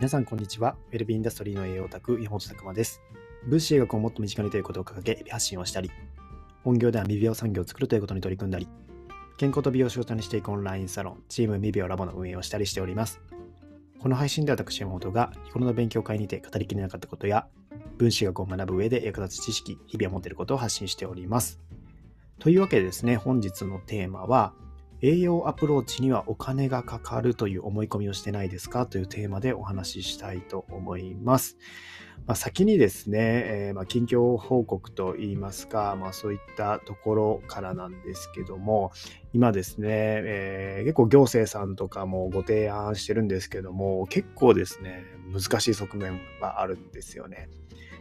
[0.00, 0.76] 皆さん、こんにちは。
[0.92, 3.02] ウェルビーインダストリーの栄養オタク、山本拓馬です。
[3.44, 5.90] 物資医学をもっと身近にということを掲げ、発信をしたり、
[6.64, 8.66] 本業では未病産業を作るということに取り組んだり、
[9.36, 13.20] 健康と美容を仕事にしていくオンラインサロン、チーム未病ラボの運営をしたりしております。
[13.98, 17.46] この配信では私、山本が日頃の勉強会にて語りきれなかったことや、
[17.98, 21.60] 分子学を学ぶ上で役立つ知識、日々を持っていることを発信しております。
[22.38, 24.54] というわけでですね、本日のテーマは、
[25.02, 31.56] 栄養アプローチにはお金がかかるという思い込みをしてないですかというテーマでお話ししたいと思います。
[32.26, 38.92] まあ、先にですね、えー、ま近況報告といいますか、まあ、そういったところからなんですけども、
[39.32, 47.48] 今ですね、えー、結構行政さんとかもご提案してるんですけども、結構ですね、難しい側面があるんですよね。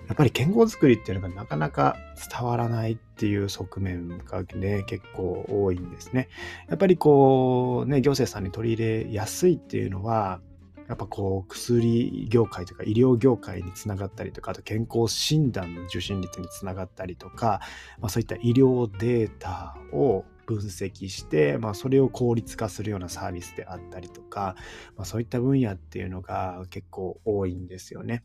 [0.10, 1.96] やっぱり健康づくりっていうのがなかなか
[2.30, 6.30] 伝わらないっていう側面がね、結構多いんですね。
[6.68, 10.42] やっぱりこう、ね、行政さんに取り入れやすいっていうのは、
[10.88, 17.62] やっぱこう薬業界とか医療業界につながったりとかあと健康診断の受診率につながったりとか、
[18.00, 24.56] まあ、そういった医療データを分析して、まあ、それを効率化するようなサービスであったりとか、
[24.98, 28.24] まあ、そういった分野っていうのが結構多いんですよね。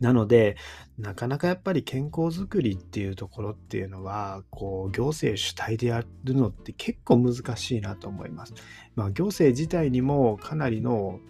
[0.00, 0.56] なので、
[0.98, 8.54] なかなかやっぱり健康づくりっていうところっていうのは、こう、行政主体でやるのって結構難しいなと思います。
[8.94, 11.20] まあ、行政自体にもかなりの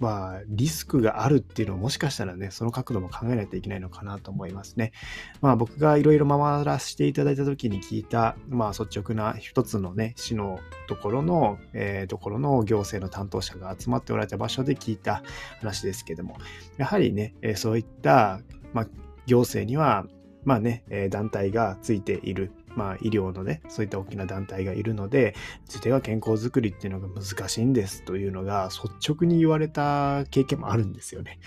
[0.00, 4.92] まあ、リスクがあるっていうのをもしかしたらね、その角度も考えないといけないのかなと思いますね。
[5.40, 15.22] まあ、僕がいろいろ回らせていただいた時に聞いた、まあ、率直な一つのね、市のところの、えー、ところの行政の担当者が集まっておられた場所で聞いた
[15.60, 16.36] 話ですけども、
[16.76, 18.40] やはりね、そういった、
[18.72, 18.86] まあ、
[19.26, 20.06] 行政には、
[20.44, 22.52] まあね、団体がついている。
[22.76, 25.34] まあ、医療のね、そういった大きな団体がいるので、
[25.66, 31.38] うちでは健康づくりっていうのが難しいんですというのが率直に言われた経験もあるんですよね。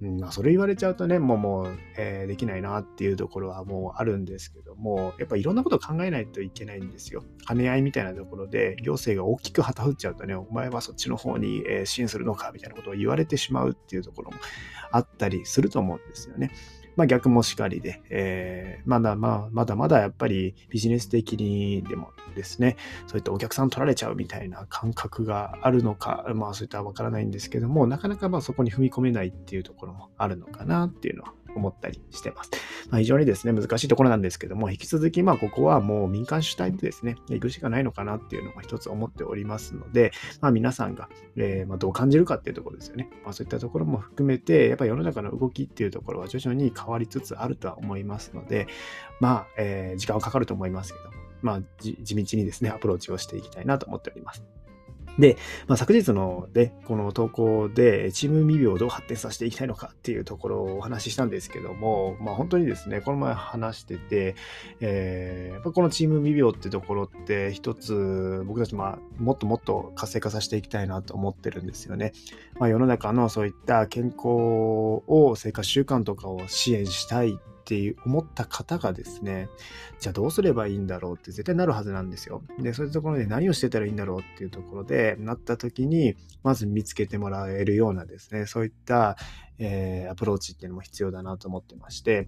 [0.00, 7.24] うんまあ、それ言われちゃうとね、もうもう、えー、できないなっていうところはもうあるんですけども、やっぱいろんなことを考えないといけないんですよ。
[7.46, 14.36] 兼ね合いみたいなところで、行政が大きく旗振っちゃうとね、お前はそっちの方に支援するのかみたいなことを言われてしまうっていうところも
[14.92, 16.52] あったりすると思うんですよね。
[16.98, 22.76] まあ、逆もしかりで、えー、まだまあ、まだまだやっぱりビジネス的にでもですね、
[23.06, 32.50] そういったお客さん取られちゃうみたいな感覚があるのか、まあそういったわからないんですけども、なかなかまあそこに踏み込めないっていうところもあるのかなっていうのは思ったりしてます。
[32.90, 43.08] まあ、非常にですね、難しいところなんですけども、引き続き、まあ、ここはもう民間主体でですね、行くしかないのかなっていうのが一つ思っておりますので、まあ、皆さんが、えー、ま、どう感じるかっていうところですよね。
[43.24, 48.66] まあ、そういったところも含めて、やっぱり世の中の動きっていうところは徐々に変わりつつあるとは思いますので、
[49.20, 54.44] まあ、えー、時間はかかると思いますけども、まあ、地道にですね、アプローチをしていきたいなと思っております。
[55.18, 55.36] で、
[55.66, 64.36] まあ、昨日ので、この投稿で、チーム未病をどう発展させていきたいのかっていうところをお話ししたんですけども、まあ、本当にですね、この前話してて、
[64.80, 72.12] えー、このチーム未病ってところって一つ、僕たちまあ、もっともっと活性化させていきたいなと思ってるんですよね。
[72.58, 79.50] まあ、世の中のそういった健康を、生活習慣とかを支援したいって思った方がですね、
[80.00, 82.42] じゃあどうすればいいんだろうって絶対なるはずなんですよ。
[82.58, 89.18] で、そういうところで何をしてたらいいんだろうっていうところでなった時に、まず見つけてもらえるようなですね、そういった、
[89.58, 92.26] えー、アプローチっていうのも必要だなと思ってまして、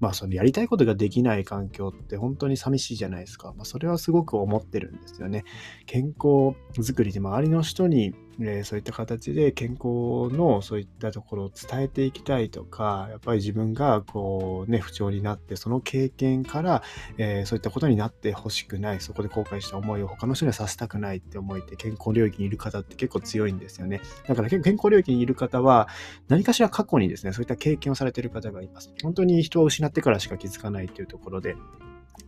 [0.00, 3.52] まあそのやりたいことができない環境って本当に寂しいじゃないですか。
[3.56, 5.44] まあそれはすごく思ってるんですよね。
[5.86, 16.82] 健康づくりで周りの人にえー、そういった形で健康のそういったところを伝えていきたいとか、やっぱり自分がこうね、不調になって、その経験から、
[17.18, 24.00] えー、そういったことになってほしくない、そこで後悔した思いを他の人にはさせたくないって思いて健康領域にいる方って結構強いんですよね。
[24.26, 25.88] だから結構健康領域にいる方は、
[26.28, 28.92] 何かしら過去にですね、そういった経験をされている方がいます。
[29.02, 31.56] 本当に人を失ってからしか気づかないっていうところで、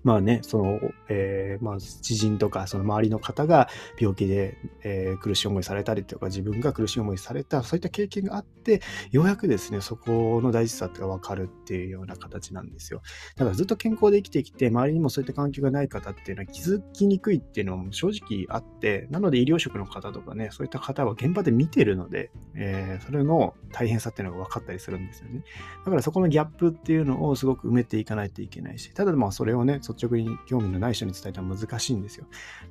[0.04, 3.68] まあね、その、えー、まあ、知人とか、その周りの方が
[3.98, 8.80] 病気で、えー、苦しい思いされたりとか、自分が苦しい思いされた、そういった経験があって、
[9.12, 13.03] ようやくですね、そこの大事さってがわかるっていうような形なんですよ。
[13.36, 25.45] だからずっと健康で生きてきて、周りにもそういった環境がない方っていうのは気づきにくいっていうのも正直あって、なので医療職の方とかね、そういった方は現場で見てるので、えー、それの大変さっていうのが分かったりするんですよね。
[25.84, 32.27] だからそこのギャップっていうのをすごく埋めていかないといけないし、ただまあそれをね、ね、率直に興味のない人に伝えたら難しいんですよ。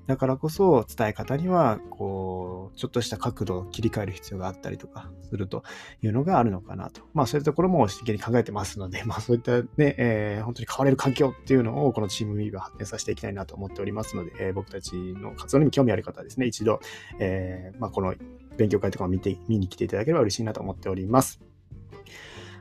[0.08, 5.64] だからこそ伝え方には、こう、ちょっとした角度を切り替える必要があったりとかすると
[6.02, 7.02] いうのがあるのかなと。
[7.14, 16.80] まあそういうところも真剣に考えてますので、 まあそういったね、えー、本当に変われる環境っていうのをこのチームミーは発展させていきたいなと思っておりますので、えー、僕たちの活動にも興味ある方はですね、一度、
[17.20, 18.14] えー、まあこの
[18.58, 21.51] 勉強会とかを見て、見に来ていただければ嬉しいなと思っております。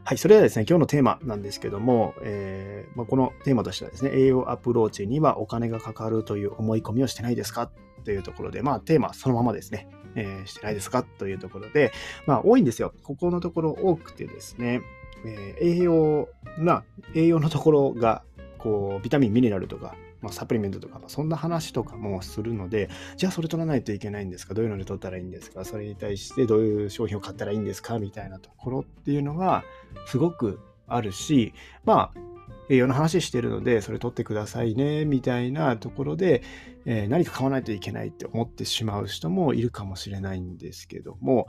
[0.02, 7.70] はい、それではですね、今日のテーマなんですけども、えーまあ、このテーマとしてはですね、栄養アプローチにはお金がかかるという思い込みをしてないですか？
[8.04, 11.04] というところで、まあテーマそのままですね、えー、してないですか？
[11.04, 11.92] というところで、
[12.26, 12.92] まあ多いんですよ。
[13.04, 14.80] ここのところ多くてですね、
[15.24, 16.82] えー、栄養な、
[17.14, 18.24] 栄養のところが、
[18.58, 24.54] こう、ビタミン、ミネラルとか、まあ、サプリメントとか、そんな話とかもするので、じゃあそれ取らないといけないんですか？
[24.54, 25.64] どういうので取ったらいいんですか？
[25.64, 27.98] それに対してどういう商品を買ったらいいんですか？
[27.98, 29.64] みたいなところっていうのが
[30.06, 32.20] すごくあるし、まあ、
[32.68, 36.42] 栄養の話してるので、それ取ってくださいね、みたいなところで、
[36.84, 41.46] えー、何か買わないといけないって思ってしまう人もいるかもしれないんですけども、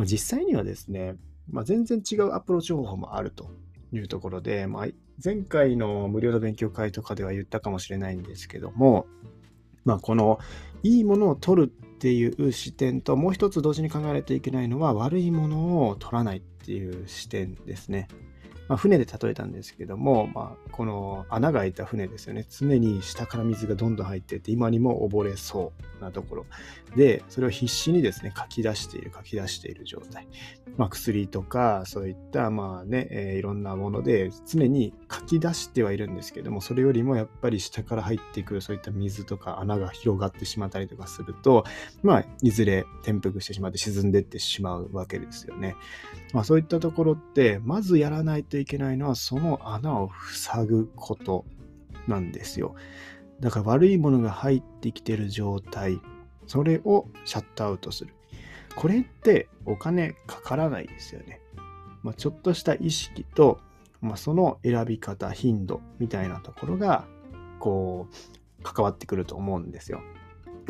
[0.00, 1.16] 実際にはですね、
[1.50, 3.50] まあ、全然違うアプローチ方法もあると
[3.92, 4.86] いうところで、まあ、
[5.24, 9.06] 前回の無料の勉強会とかでは言ったかもしれないんですけども、
[9.84, 10.38] まあ、この
[10.82, 18.08] いいものを取るっていう視点ともう一つ同時に考えないといけないのは悪いものを取らないっていう視点ですね。
[18.68, 22.46] まあ、船で例えたんですけども、まあ、この穴が開いた船ですよね。
[22.48, 26.46] 常に下から水がどんどん入ってて、今にも溺れそうなところ。
[26.96, 30.26] で、それを必死にですね、書き出している、書き出している状態。
[30.76, 41.64] まあ、薬とか、そういった、まあね、えー、いろんなもので、常に書き出してはいるんですけども、それよりもやっぱり下から入ってくる、そういった水とか穴が広がってしまったりとかすると、
[42.02, 45.76] まあ、いずれ転覆してしまって沈んでってしまうわけですよね。
[46.32, 51.44] まあ、そういったところって、まずやらないといけないのは、その穴を塞ぐこと
[52.08, 52.74] なんですよ。
[53.40, 56.00] だから悪いものが入ってきてる状態、
[56.46, 58.14] それをシャットアウトする。
[58.76, 61.40] これってお金かからないですよね。
[62.02, 63.60] まあ、ちょっとした意識と、
[64.02, 67.06] まあ、その選び方、頻度みたいなところが、
[67.58, 70.02] こう、関わってくると思うんですよ。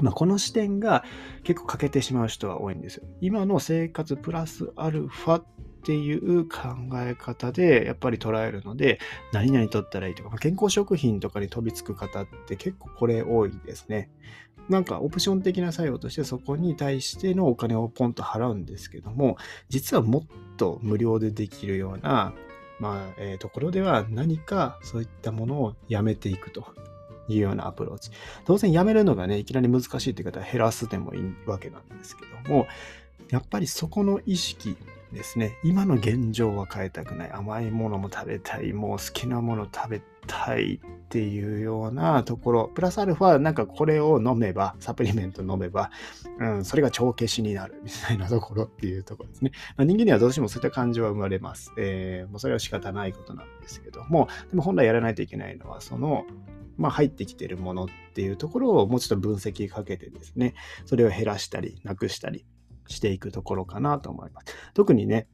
[0.01, 1.05] まあ、この視点が
[1.43, 3.05] 結構欠けてしまう人が多いんですよ。
[3.21, 5.45] 今の生活プラスアルファっ
[5.85, 6.59] ていう考
[6.95, 9.01] え方でやっぱり捉えるので、
[9.33, 14.11] 何々取ったらいいとか、ま、健康食品とかに飛びつく方って結構これ多いですね。
[14.69, 19.37] なんかオプション的な作用としてそこに対してのお金をポンと払うんですけども、
[19.69, 20.23] 実はもっ
[20.57, 22.33] と無料でできるような、
[22.79, 26.67] まあ、えー、ところでは何かそういったものをやめていくと
[27.29, 28.11] いうようなアプローチ。
[28.45, 32.67] 当然やめるのがね、いきなり難しいって方は減らすでもいいわけなんですけども、
[33.31, 34.77] やっぱりそこの意識
[35.13, 35.59] ですね。
[35.63, 37.33] 今の現状は変えたくない。
[37.33, 38.73] 甘いものも食べたい。
[38.73, 42.71] もう好きなもの食べたいっていうようなところ。
[42.75, 45.91] プラスアルファ、なんかこれを飲めば、サプリメント飲めば、
[46.39, 49.53] うん、それが帳消しになるみたいなところっていうところですね。
[49.77, 51.73] まあ、人間にはどうしてもそういった感情は生まれます。
[51.79, 56.25] えー、もうそれは仕方ないことなんですけども、でも本来やらないといけないのは、その、
[56.79, 60.55] まあ、入ってきてるものっていうところをもうちょっと分析かけてですね、
[60.87, 62.47] それを減らしたり、なくしたり
[62.87, 64.55] していくところかなと思います。
[64.75, 65.27] 特にね、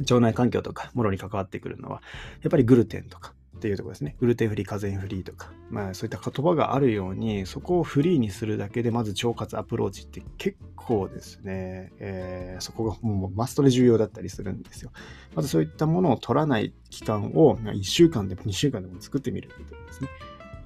[0.00, 2.02] 腸内環境とか、もろに関わってくるのは、
[2.42, 4.16] やっぱりグルテンとかっていうとこですね。
[4.18, 14.90] グルテンフリー、カゼインフリーとか、まあそういった言葉があるように、そこをフリーにするだけで、まず腸活アプローチって結構ですね、えー、そこがもうマストで重要だったりするんですよ。
[15.34, 20.08] まずそういったものを取らない期間を1週間でも2週間でも作ってみるっていうところですね。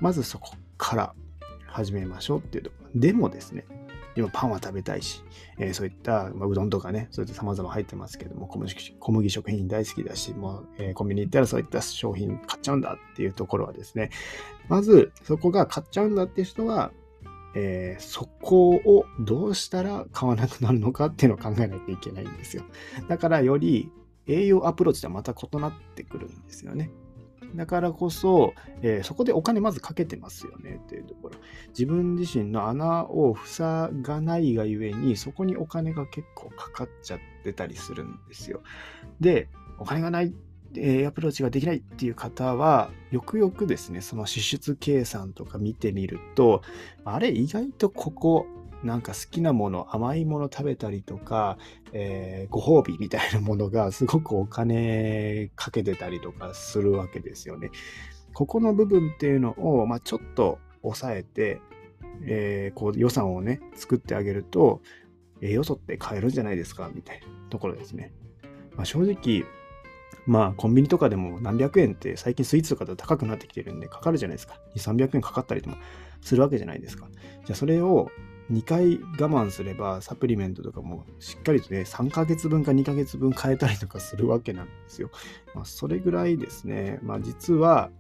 [0.01, 1.15] まずそこから
[1.67, 3.01] 始めましょうっていうところ。
[3.01, 3.67] でもですね、
[4.17, 5.23] 今パンは食べたいし、
[5.59, 14.11] えー、そういった、まあ、うどんとかね、そういった様々入ってますけども、小麦小麦食品大好きだし、もう、えー、コンビニ行ったらそういった商品買っちゃうんだっていうところはですね、
[14.69, 16.93] まずそこが買っちゃうんだっていう人は、
[17.55, 22.65] えー、そこをどうしたら買わなくなるのかっていうのを考えないといけないんですよ。
[23.09, 23.91] だからより
[24.27, 26.91] 栄養アプローチとはまた異なってくるんですよね。
[27.55, 31.37] だからこそ、えー、そこでお金まずかけてますよねっていうところ。
[31.69, 38.63] 自分自身の穴を塞がないがゆえに、そこにお金が結構かかっちゃってたりするんですよ。
[39.21, 39.49] で、
[39.79, 40.35] お金がない、
[40.77, 46.63] えー、アプローチができないっていう方は、よくよくですね、その支出計算とか見てみると、
[47.05, 48.47] あれ、意外とここ、
[48.87, 51.59] なんか好きなもの、甘いもの食べたりとか、
[51.93, 57.71] えー、ご褒美みたいなものが すごくお金かけてたりとかするわけですよね。
[58.33, 61.61] ここの部分っていうのを、まあ、ちょっと抑えて、
[62.23, 64.81] えー、こう予算をね、作ってあげると、
[65.43, 66.91] 栄養素って買えるんじゃないですか？
[66.95, 68.13] みたいなところですね。
[68.77, 69.45] まあ、正直、
[70.27, 74.61] まあ、コンビニとかでも何百円って最近スイーツとかだと高くなってきてるんでかかるじゃないですか。
[74.75, 75.77] 2、300円かかったりとも
[76.21, 77.09] するわけじゃないですか。
[77.45, 78.11] じゃあそれを
[78.51, 85.11] 2回我慢すればサプリメントとかもしっかりとね3ヶ月分か2ヶ月分変えたりとかするわけなんですよ。
[85.55, 87.91] まあ、それぐらいですね、まあ、実は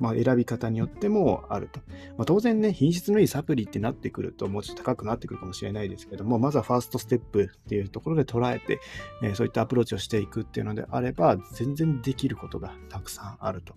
[0.00, 1.80] まあ、選び方によってもあると。
[2.16, 8.80] まあ、当然ね、品質のいいサプリってなってくると、もうちょっと高くなってくるかもしれないですけども、まずはファーストステップっていうところで捉えて、
[9.22, 13.74] えー、そういったアプローチをしていくっていうのであれば、全然できることがたくさんあると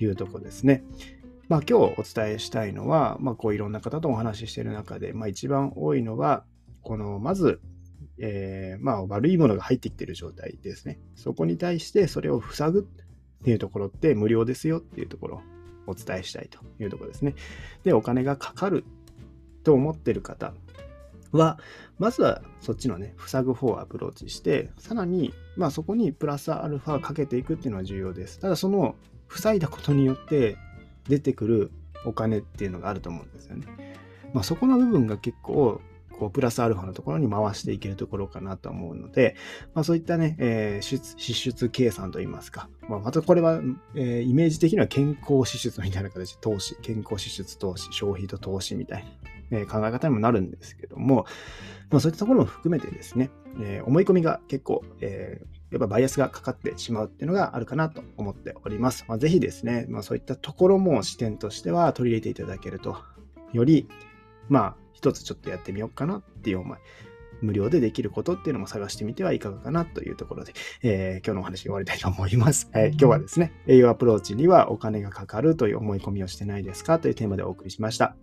[0.00, 0.84] いうところですね。
[1.52, 6.44] まあ、今日お伝えしたいのは、まあ、こういろんな方とお話ししている中で、まあ、一番多いのは、
[6.80, 7.60] この、まず、
[8.16, 10.98] えー、まあ、悪いものが入ってきている状態ですね。
[11.14, 15.42] そこに対してそれを塞ぐっていうところって無料ですよっていうところを
[15.88, 17.34] お伝えしたいというところですね。
[17.84, 18.82] で、お金がかかる
[19.62, 20.54] と思ってる方
[21.32, 21.58] は、
[21.98, 28.38] まずはそっちのね、塞ぐ方をアプローチして、さらに、まあそこにプラスアルファかけていくっていうのは重要です。
[28.38, 28.94] ただその
[29.28, 30.56] 塞いだことによって
[31.08, 31.70] 出てくる
[32.04, 33.66] お金っていうのがあると思うんですよね。
[34.32, 35.80] まあそこの部分が結構
[36.22, 39.34] こう、プラスアルファのところに回していけるところかなと思うので、
[39.74, 43.60] まあそういったね、えー、支出計算といいますか、まあまたこれは、
[43.94, 49.04] えー、イメージ的には健康支出みたいな形投資、健康支出投資、消費と投資みたい
[49.50, 51.26] な、えー、考え方にもなるんですけども、
[51.90, 53.30] まあそういったところも含めてですね、
[53.60, 59.04] えー、思い込みが結構、えー、やっぱバイアスがかかってしまうっていうのがあるかなと思っております。
[59.08, 62.96] まあ、ぜひですね、まあ、そういったところも視点としては取り入れていただけると、
[63.52, 63.88] より、
[64.48, 66.78] まあ、一つちょっとやってみようかなっていう思い。
[67.40, 70.52] 無料でできることっていうのも探してみてはいかがかなというところで、
[70.82, 72.70] えー、今日のお話終わりたいと思います。
[72.72, 78.14] えー、今日はですね、栄養アプローチにはお金がかかるという思い込みをしてないですかというテーマでお送りしました。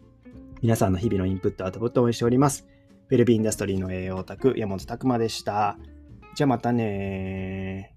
[0.61, 2.65] 皆さんの日々のインプット、アウトプットを応援しております。
[3.09, 5.77] ウェルビーインダストリーの栄養オタク、山本拓馬でした。
[6.35, 7.93] じゃあまたね